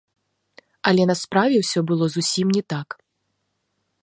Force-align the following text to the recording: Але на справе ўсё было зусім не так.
Але 0.91 1.03
на 1.11 1.15
справе 1.23 1.55
ўсё 1.65 1.79
было 1.93 2.05
зусім 2.17 2.47
не 2.59 2.63
так. 2.75 3.01